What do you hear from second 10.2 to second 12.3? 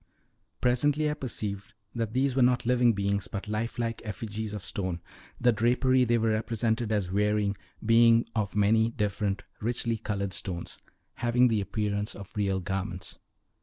stones, having the appearance